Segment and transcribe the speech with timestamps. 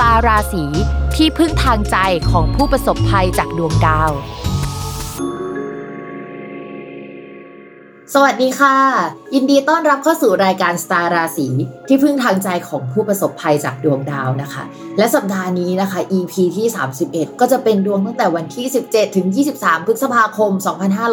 [0.00, 0.64] ตาราศี
[1.16, 1.96] ที่พึ่งทางใจ
[2.30, 4.10] ของผู้ประสบภัยจากดวงดาว
[8.14, 8.76] สวัสดีค่ะ
[9.34, 11.48] ยินดีต้อนรับเข้าสู่รายการสตาร์ราศี
[11.88, 14.62] ที่พึ่งทางใจของผู้ประสบภัยจากดวงดาวนะคะ
[14.98, 16.66] และสัปดาห์นี้นะคะ EP ที่
[17.04, 19.26] 31 ก็จะเป็นดวงตั้งแต่วันที่ 17 ถึง
[19.58, 20.52] 23 พฤษภาคม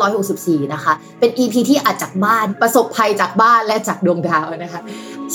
[0.05, 4.81] 2564 นะคะ เป็น EP ที่อาจจากบ้านประสบภัยจากบ้านและจากดวงดาวนะคะ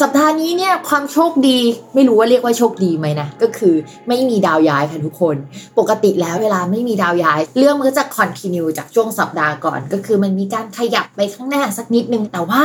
[0.00, 1.58] สัปดาห์นี้เนี่ยความโชคดี
[1.94, 3.74] ไม่รู้ว่าเรียกว่าโชคดีไหมนะก็คือ
[4.08, 5.36] ไม่มีดาวย้ายค่ะทุกคน
[5.78, 12.64] ปกติแล้วเวลาไม่มีดาวย้าย เรื่องมันก็จะคอนติเนียจากช่วงสัปดาห์ก่อน ก็คือมันมีการขยับไปข้างหน้าสักนิดนึงแต่ว่า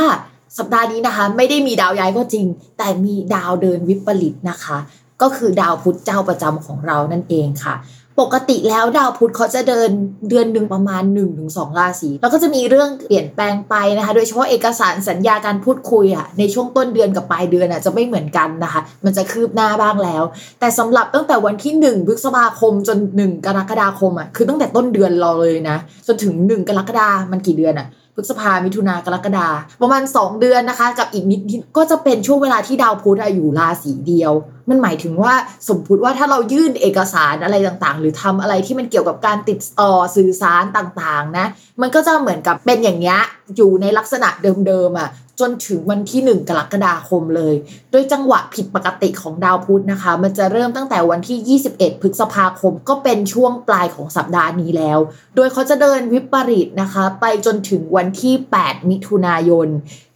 [0.58, 2.46] สัปดาห์นี้นะคะ ไม่ได้มีดาวย้ายก็จริง
[2.78, 4.78] แต่มีดาวเดินวิปริตนะคะ
[5.22, 7.74] ก็คือดาวพุธเจ้าประจำของเรานั่นเองค่ะ
[8.20, 9.90] ปกติแล้วดาวพุธเขาจะเดิน
[10.28, 11.02] เดือนหนึ่งประมาณ
[11.40, 20.22] 1-2 ราศี แล้วก็จะมีเรื่องเปลี่ยนแปลงไปนะคะ โดยเฉพาะเอกสารสัญญาการพูดคุยอะในช่วงต้นเดือนกับปลายเดือนอะจะไม่เหมือนกันนะคะ มันจะคืบหน้าบ้างแล้ว
[20.60, 27.88] แต่สำหรับตั้งแต่วันที่ 1พฤษภาคมจน 1 กรกฎาคมอะคือตั้งแต่ต้นเดือนเราเลยนะ จนถึง 1 กรกฎามันกี่เดือนอะ
[28.18, 29.48] พฤษภามิถุนากรกฎา
[29.82, 31.40] ประมาณ 2 เดือนนะคะ กับอีกนิด
[31.76, 34.32] ก็จะเป็นช่วงเวลาที่ดาวพุธอยู่ราศีเดียว
[34.68, 35.34] มันหมายถึงว่า
[35.68, 41.46] สมมติว่าถ้าเรายื่นเอกสารอะไรต่างๆ หรือทำอะไรที่มันเกี่ยวกับการติดต่อสื่อสารต่างๆนะ
[41.80, 43.18] มันก็จะเหมือนกับเป็นอย่างเงี้ย
[43.56, 44.28] อยู่ในลักษณะ
[44.66, 45.08] เดิมๆอะ
[45.40, 47.54] จนถึงวันที่ 1 กรกฎาคมเลย
[47.90, 54.98] โดยจังหวะผิดปกติของดาวพุธนะคะ มันจะเริ่มตั้งแต่วันที่ 21 พฤษภาคม ก็เป็นช่วงปลายของสัปดาห์นี้แล้ว
[55.36, 59.68] โดยเขาจะเดินวิปริตนะคะ ไปจนถึงวันที่ 8 มิถุนายน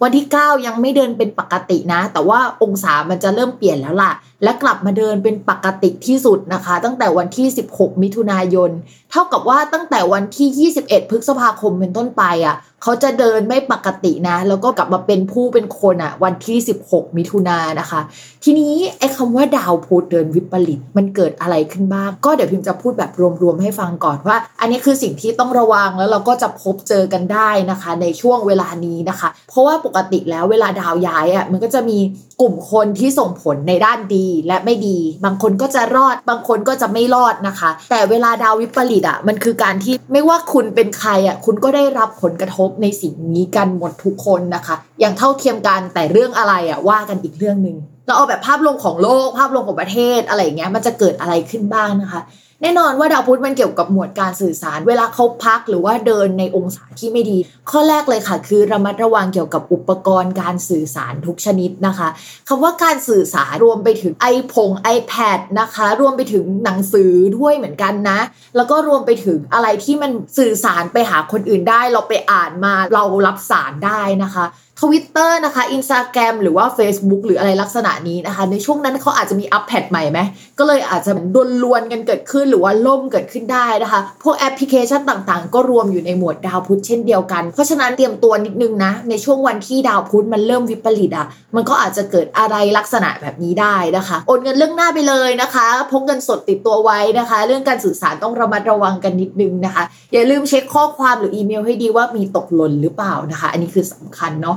[0.02, 4.12] วันที่ 9 ยังไม่เดินเป็นปกตินะ แต่ว่าองศามันจะเริ่มเปลี่ยนแล้วล่ะ
[4.42, 8.70] และกลับมาเดินเป็นปกติที่สุดนะคะ ตั้งแต่วันที่ 16 มิถุนายน
[9.10, 16.56] เท่ากับว่าตั้งแต่วันที่ 21 พฤษภาคมเป็นต้นไปอะเขาจะเดินไม่ปกตินะ แล้วก็กลับมาเป็นผู้เป็นคนอะ วันที่
[16.88, 18.00] 16 มิถุนายนนะคะ
[18.44, 23.10] ทีนี้ไอ้คำว่าดาวพุธเดินวิปริตมันเกิดอะไรขึ้นบ้าง ก็เดี๋ยวพิมจะพูดแบบ
[23.42, 31.98] รวมๆให้ฟังก่อนว่า อันนี้คือสิ่งที่ต้องระวังแล้วเราก็จะพบเจอกันได้นะคะ ในช่วงเวลานี้นะคะ เพราะว่าปกติแล้วเวลาดาวย้ายอะมันก็จะมี
[32.40, 47.76] กลุ่มคนที่ส่งผลในด้านดีและไม่ดี บางคนก็จะรอด บางคนก็จะไม่รอดนะคะ แต่เวลาดาววิปริตอะมันคือการที่ไม่ว่าคุณเป็นใครอะคุณก็ได้รับผลกระทบในสิ่งนี้กันหมดทุกคนนะคะ อย่างเท่าเทียมกันแต่เรื่องอะไรอะว่ากันอีกเรื่องหนึ่ง
[48.06, 52.20] เราเอาแบบภาพรวมของโลกภาพรวมของประเทศอะไรอย่างเงี้ยมันจะเกิดอะไรขึ้นบ้างนะคะ
[52.64, 57.38] แน่นอนว่าดาวพุธมันเกี่ยวกับหมวดการสื่อสาร เวลาเขาพักหรือว่าเดินในองศาที่ไม่ดี
[57.70, 62.08] ข้อแรกเลยค่ะ คือระมัดระวังเกี่ยวกับอุปกรณ์การสื่อสารทุกชนิดนะคะ
[62.48, 68.20] คำว่าการสื่อสารรวมไปถึงไอพง iPad นะคะ รวมไปถึงหนังสือด้วยเหมือนกันนะ
[68.56, 74.46] แล้วก็รวมไปถึงอะไรที่มันสื่อสารไปหาคนอื่นได้ เราไปอ่านมาเรารับสารได้นะคะ
[74.80, 80.20] ทวิตเตอร์นะคะอินสตาแกรมหรือว่า Facebook หรืออะไรลักษณะนี้นะคะ ในช่วงนั้นเขาอาจจะมีอัปเดตใหม่ไหม
[80.58, 104.56] ก็เลยอาจจะดวนลวนกันเกิดขึ้นหรือว่าล่มเกิดขึ้นได้นะคะ พวกแอปพลิเคชันต่างๆ ก็รวมอยู่ในหมวดดาวพุธเช่นเดียวกัน เพราะฉะนั้นเตรียมตัวนิดนึงนะ ในช่วงวันที่ดาวพุธมันเริ่มวิปริตอะ มันก็อาจจะเกิดอะไรลักษณะแบบนี้ได้นะคะ โอนเงินเรื่องหน้าไปเลยนะคะ พกเงินสดติดตัวไว้นะคะ เรื่องการสื่อสารต้องระมัดระวังกันนิดนึงนะคะ อย่าลืมเช็คข้อความหรืออีเมลให้ดีว่ามีตกหล่นหรือเปล่านะคะ อันนี้คือสำคัญเนาะ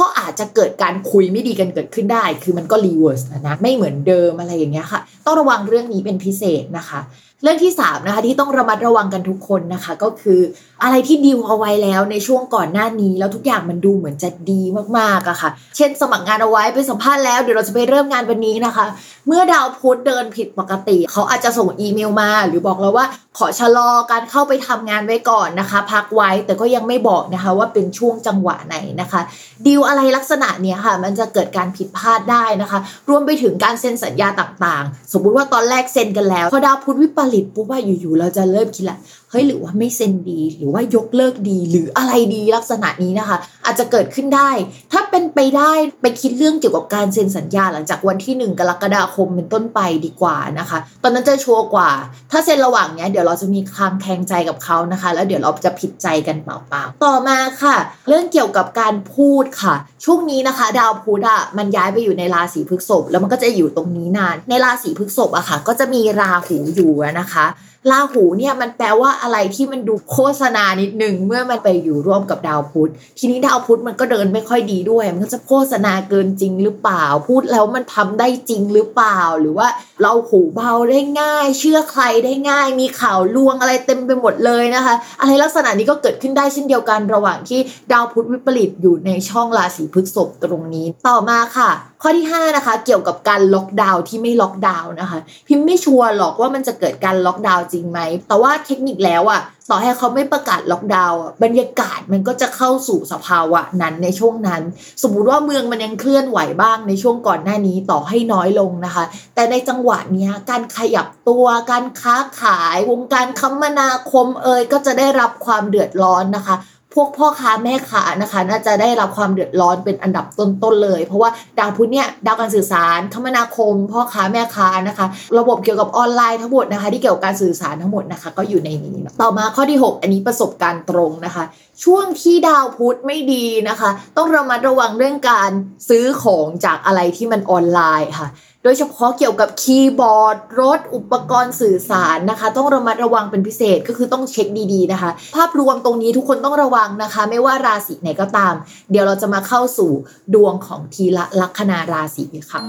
[0.00, 7.00] ก็อาจจะเกิดการคุยไม่ดีกันเกิดขึ้นได้ คือมันก็ reverse นะไม่เหมือนเดิมอะไรอย่างเงี้ยค่ะ ต้องระวังเรื่องนี้เป็นพิเศษนะคะ
[7.42, 10.40] เรื่องที่3นะคะที่ต้องระมัดระวังกันทุกคนนะคะ ก็คือ
[10.82, 14.62] อะไรที่ดีลเอาไว้แล้วในช่วงก่อนหน้านี้ แล้วทุกอย่างมันดูเหมือนจะดี
[14.98, 18.84] มากๆอะค่ะ เช่นสมัครงานเอาไว้ไปสัมภาษณ์แล้วเดี๋ยวเราจะไปเริ่มงานวันนี้นะคะ
[19.26, 23.06] เมื่อดาวพุธเดินผิดปกติ เขาอาจจะส่งอีเมลมา หรือบอกเราว่า
[23.38, 29.20] ขอชะลอการเข้าไปทำงานไว้ก่อนนะคะ พักไว้แต่ก็ยังไม่บอกนะคะว่าเป็นช่วงจังหวะไหนนะคะ
[29.66, 32.78] ดีลอะไรลักษณะเนี้ยค่ะ มันจะเกิดการผิดพลาดได้นะคะ
[33.08, 38.98] รวมไปถึงการเซ็นสัญญาต่างๆ สมมุติว่าตอนแรกเซ็นกันแล้วพอดาวพุธวิปริตปุ๊บว่าอยู่ๆเราจะเริ่มคิดละ
[39.34, 44.50] ฮ้ยหรือว่าไม่เซ็นดี หรือว่ายกเลิกดี หรืออะไรดีลักษณะนี้นะคะ อาจจะเกิดขึ้นได้
[44.92, 45.72] ถ้าเป็นไปได้
[46.02, 51.90] ไปคิดเรื่องเกี่ยวกับการเซ็นสัญญาหลังจากวันที่ 1 กรกฎาคมเป็นต้นไปดีกว่านะคะ ตอนนั้นจะชัวร์กว่า
[52.30, 57.76] ถ้าเซ็นระหว่างเนี้ยเดี๋ยวเราจะมีคลางแคงใจกับเขานะคะ แล้วเดี๋ยวเราจะผิดใจกันเปล่าๆต่อมาค่ะ
[58.08, 67.46] เรื่องเกี่ยวกับการพูดค่ะ ช่วงนี้นะคะ ดาวพุธอะมันย้ายไปอยู่ในราศีพฤษภแล้วมันก็จะอยู่ตรงนี้นาน ในราศีพฤษภอะค่ะ ก็จะมีราหูอยู่นะคะ
[67.90, 79.68] ราหูเนี่ยมันแปลว่าอะไรที่มันดูโฆษณานิดนึงเมื่อมันไปอยู่ร่วมกับดาวพุธ ทีนี้ดาวพุธมันก็เดินไม่ค่อยดีด้วย มันก็จะโฆษณาเกินจริงหรือเปล่า พูดแล้วมันทำได้จริงหรือเปล่า หรือว่า
[80.02, 87.60] เราหูเบาได้ง่าย เชื่อใครได้ง่าย มีข่าวลวงอะไรเต็มไปหมดเลยนะคะ อะไรลักษณะนี้ก็เกิดขึ้นได้เช่นเดียวกันระหว่างที่
[87.92, 91.70] ดาวพุธวิปริตอยู่ในช่องราศีพฤษภตรงนี้ ต่อมาค่ะ
[92.06, 95.18] ข้อที่5นะคะเกี่ยวกับการล็อกดาวน์ที่ไม่ล็อกดาวน์นะคะ
[95.48, 99.40] พิมพ์ไม่ชัวร์หรอกว่ามันจะเกิดการล็อกดาวน์จริงไหม แต่ว่าเทคนิคแล้วอะ
[99.70, 104.62] ต่อให้เขาไม่ประกาศล็อกดาวน์บรรยากาศมันก็จะเข้าสู่สภาวะนั้นในช่วงนั้น
[105.02, 109.04] สมมุติว่าเมืองมันยังเคลื่อนไหวบ้างในช่วงก่อนหน้านี้ต่อให้น้อยลงนะคะ
[109.34, 116.56] แต่ในจังหวะนี้การขยับตัวการค้าขายวงการคมนาคมเอ่ยก็จะได้รับความเดือดร้อนนะคะ
[116.94, 125.06] พวกพ่อค้าแม่ค้านะคะ น่าจะได้รับความเดือดร้อนเป็นอันดับต้นๆเลย เพราะว่าดาวพุธเนี่ยดาวการสื่อสารคมนาคม พ่อค้าแม่ค้านะคะ
[125.38, 131.44] ระบบเกี่ยวกับออนไลน์ทั้งหมดนะคะ ที่เกี่ยวกับการสื่อสารทั้งหมดนะคะ ก็อยู่ในนี้ต่อมาข้อที่ 6 อันนี้ประสบการณ์ตรงนะคะ
[131.84, 135.50] ช่วงที่ดาวพุธไม่ดีนะคะ ต้องระมัดระวังเรื่องการ
[135.88, 138.28] ซื้อของจากอะไรที่มันออนไลน์ค่ะ
[138.64, 148.54] โดยเฉพาะเกี่ยวกับคีย์บอร์ด รถอุปกรณ์สื่อสารนะคะ ต้องระมัดระวังเป็นพิเศษก็คือต้องเช็คดีๆนะคะ ภาพรวมตรงนี้ทุกคนต้องระวังนะคะ ไม่ว่าราศีไหนก็ตาม
[148.90, 149.90] เดี๋ยวเราจะมาเข้าสู่
[150.34, 152.60] ดวงของทีละลัคนาราศีค่ะ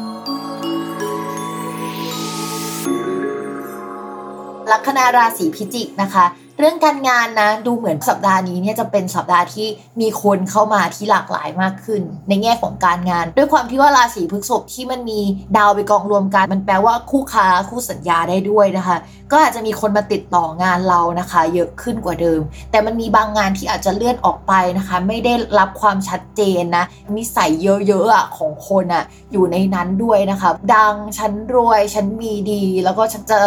[4.72, 6.26] ลัคนาราศีพิจิกนะคะ
[6.60, 9.68] เรื่องการงานนะดูเหมือนสัปดาห์นี้เนี่ยจะเป็นสัปดาห์ที่
[10.02, 15.20] มีคนเข้ามาที่หลากหลายมากขึ้น ในแง่ของการงาน ด้วยความที่ว่าราศีพฤษภที่มันมี
[15.58, 18.98] ดาวไปกองรวมกัน มันแปลว่าคู่ค้าคู่สัญญาได้ด้วยนะคะ
[19.32, 22.42] ก็อาจจะมีคนมาติดต่องานเรานะคะ เยอะขึ้นกว่าเดิม
[22.72, 26.86] แต่มันมีบางงานที่อาจจะเลื่อนออกไปนะคะ ไม่ได้รับความชัดเจนนะ
[27.18, 33.40] นิสัยเยอะๆอะของคนอะอยู่ในนั้นด้วยนะคะ ดังฉันรวยฉันมีดีแล้วก็ฉันจะ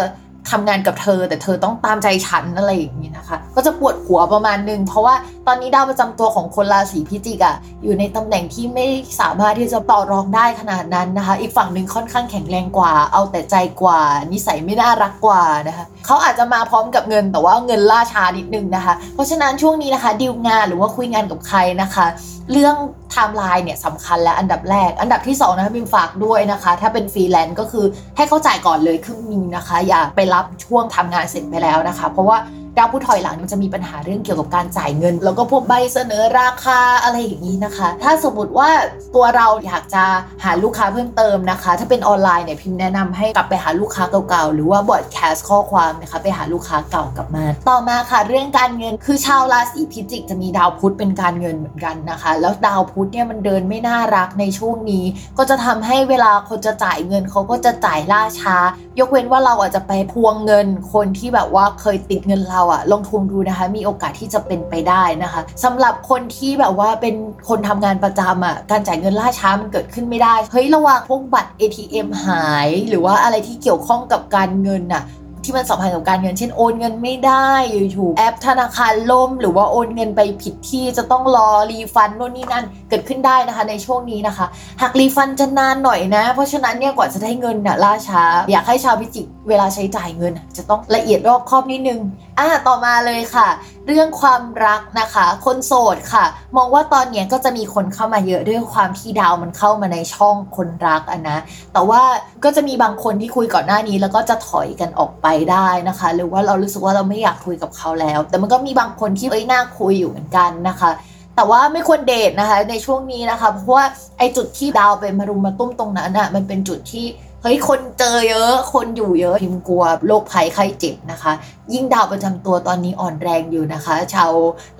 [0.51, 5.15] ทำงานกับเธอ แต่เธอต้องตามใจฉันอะไรอย่างนี้นะคะ ก็จะปวดหัวประมาณนึง เพราะว่า
[5.47, 8.87] ตอนนี้ดาวประจำตัวของคนราศีพิจิกอะอยู่ในตำแหน่งที่ไม่
[9.21, 14.01] สามารถที่จะต่อรองได้ขนาดนั้นนะคะ อีกฝั่งหนึ่งค่อนข้างแข็งแรงกว่า เอาแต่ใจกว่า
[14.33, 22.07] นิสัยไม่น่ารักกว่านะคะเขาอาจจะมาพร้อมกับเงิน แต่ว่าเงินล่าช้านิดนึงนะคะ เพราะฉะนั้นช่วงนี้นะคะดีลงานหรือว่าคุยงานกับใครนะคะ
[22.53, 22.77] เรื่อง
[23.11, 27.85] ไทม์ไลน์เนี่ยสำคัญและอันดับแรก อันดับที่2นะคะบิมฝากด้วยนะคะ ถ้าเป็นฟรีแลนซ์ก็คือ
[28.17, 32.39] ให้เขาจ่ายก่อนเลยครึ่งนึงนะคะ อย่าไปรับช่วงทำงานเสร็จไปแล้วนะคะ เพราะว่า
[32.77, 38.69] ดาวผู้ถอยหลังมันจะมีปัญหาเรื่องเกี่ยวกับการจ่ายเงิน แล้วก็พวกใบเสนอราคาอะไรอย่างนี้นะคะ ถ้าสมมติว่า
[39.15, 40.05] ตัวเราอยากจะ
[40.45, 55.05] หาลูกค้าเพิ่มเติมนะคะ ถ้าเป็นออนไลน์เนี่ยพิมแนะนำให้กลับไปหาลูกค้าเก่าๆ หรือว่าบอดแคสข้อความนะคะไปหาลูกค้าเก่ากลับมา ต่อมาค่ะ เรื่องการเงินคือชาวราศีพิจิกจะมีดาวพุธเป็นการเงินเหมือนกันนะคะ แล้วดาวพุธเนี่ยมันเดินไม่น่ารักในช่วงนี้
[55.39, 58.57] ก็จะทำให้เวลาคนจะจ่ายเงินเขาก็จะจ่ายล่าช้า
[58.99, 67.15] ยกเว้นว่าเราอาจจะไปทวงเงินคนที่แบบว่าเคยติดเงินเราอะลองทวงดูนะคะ มีโอกาสที่จะเป็นไปได้นะคะสำหรับคนที่แบบว่าเป็น
[67.49, 75.03] คนทำงานประจำอะการจ่ายเงินล่าช้ามันเกิดขึ้นไม่ได้ เฮ้ยระวังพวกบัตร ATM หาย หรือว่าอะไรที่เกี่ยวข้องกับการเงินอะ
[75.45, 84.47] ที่มันสัมพันธ์กับการเงิน เช่นโอนเงินไม่ได้อยู่ๆแอปธนาคารล่ม หรือว่าโอนเงินไปผิดที่จะต้องรอ refund โน่นนี่นั่นเกิดขึ้นได้นะคะในช่วงนี้นะคะ
[84.81, 92.01] หากรีฟันจะนานหน่อยนะ เพราะฉะนั้นเนี่ยกว่าจะได้เงินน่ะล่าช้า อยากให้ชาวพิจิกเวลาใช้จ่ายเงิน จะต้องละเอียดรอบคอบนิดนึง
[92.39, 93.49] อะต่อมาเลยค่ะ
[93.91, 96.25] เรื่องความรักนะคะ คนโสดค่ะ
[96.57, 101.39] มองว่าตอนนี้ก็จะมีคนเข้ามาเยอะด้วยความที่ดาวมันเข้ามาในช่องคนรักอะนะ
[101.73, 102.03] แต่ว่า
[102.45, 110.91] ก็จะมีบางคนที่คุยก่อนหน้านี้ แล้วก็จะถอยกันออกไปได้นะคะ หรือว่าเรารู้สึกว่าเราไม่อยากคุยกับเขาแล้ว แต่มันก็มีบางคนที่เอ้ยน่าคุยอยู่เหมือนกันนะคะ
[111.37, 113.87] แต่ว่าไม่ควรเดทนะคะในช่วงนี้นะคะ เพราะว่า
[114.19, 117.07] ไอ้จุดที่ดาวไปมารุมมาตุ้มตรงนั้นอะมันเป็นจุดที่
[117.43, 121.33] เฮ้ยคนเจอเยอะ คนอยู่เยอะพิมกลัวโรคภัยไข้เจ็บนะคะ
[121.75, 124.33] ยิ่งดาวประจำตัวตอนนี้อ่อนแรงอยู่นะคะ ชาว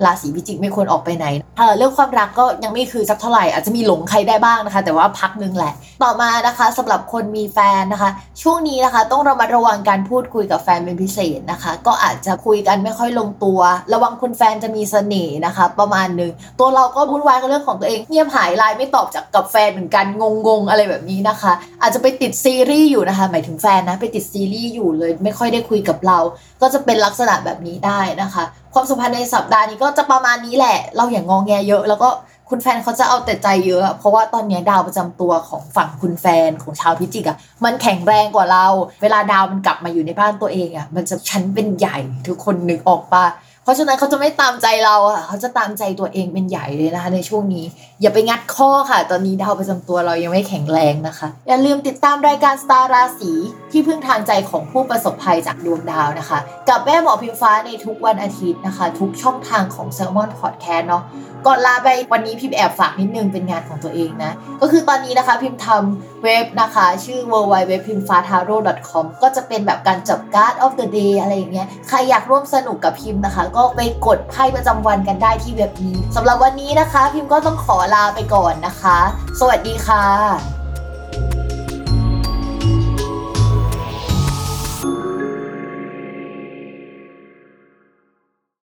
[0.03, 1.25] ราศีพิจิกไม่ควรออกไปไหน
[1.57, 5.73] เออเรื่องความรักก็ยังไม่คือสักเท่าไหร่อาจจะมีหลงใครได้บ้างนะคะ แต่ว่าพักนึงแหละ
[6.03, 8.09] ต่อมานะคะสำหรับคนมีแฟนนะคะ
[8.41, 13.59] ช่วงนี้นะคะต้องระมัดระวังการพูดคุยกับแฟนเป็นพิเศษนะคะ ก็อาจจะคุยกันไม่ค่อยลงตัว
[13.93, 20.05] ระวังคุณแฟนจะมีเสน่ห์นะคะ ประมาณนึงตัวเราก็วุ่นวายกับเรื่องของตัวเองเงียบหายไลน์ไม่ตอบจากกับแฟนเหมือนกัน
[20.47, 21.51] งงๆอะไรแบบนี้นะคะ
[21.81, 26.19] อาจจะไปติดสซีรีส์อยู่นะคะ หมายถึงแฟนนะ ไปติดซีรีส์อยู่เลย ไม่ค่อยได้คุยกับเรา
[26.61, 32.09] ก็จะเป็นลักษณะแบบนี้ได้นะคะ ความสัมพันธ์ในสัปดาห์นี้ก็จะประมาณนี้แหละ เราอย่างงองแงเยอะ แล้วก็
[32.49, 38.65] คุณแฟนเขาจะเอาแต่ใจเยอะ เพราะว่าตอนนี้ดาวประจำตัวของฝั่งคุณแฟนของชาวพิจิกอะมันแข็งแรงกว่าเรา
[39.01, 43.25] เวลาดาวมันกลับมาอยู่ในบ้านตัวเองอะมันจะฉันเป็นใหญ่ทุกคนนึกออกปะ
[43.69, 47.65] ราะฉะนั้นเขาจะไม่ตามใจเราอะเขาจะตามใจตัวเองเป็นใหญ่เลยนะคะในช่วงนี้
[48.01, 53.31] อย่าไปงัดข้อค่ะ ตอนนี้ดาวประจำตัวเรายังไม่แข็งแรงนะคะ อย่าลืมติดตามรายการสตาร์ราศี
[53.71, 61.03] ที่พึ่งทางใจของผู้ประสบภัยจากดวงดาวนะคะ กับแม่หมอพิมฟ้าในทุกวันอาทิตย์นะคะ ทุกช่องทางของ s ซ l m o n Podcast เนาะ
[61.47, 68.57] ก่อนลาไปวันนี้พิมแอบฝากนิดนึงเป็นงานของตัวเองนะก็คือตอนนี้นะคะพิมทำเว็บนะคะ ชื่อ w w w p i m f a t a r o
[68.89, 78.97] com ก็จะเป็นแบบการจับการ์ด of the day อะไรอย่างเงี้ยใครอยากร่วมสนุกกับพิมพ์นะคะ ก็ไปกดไพ่ประจำวันกันได้ที่เว็บนี้สำหรับวันนี้นะคะ พิมก็ต้องขอลาไปก่อนนะคะ
[79.39, 80.58] สวัสดีค่ะ